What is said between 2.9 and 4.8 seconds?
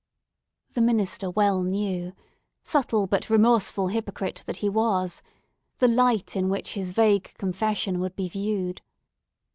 but remorseful hypocrite that he